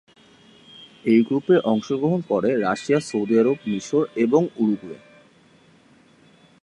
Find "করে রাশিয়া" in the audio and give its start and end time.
2.29-2.99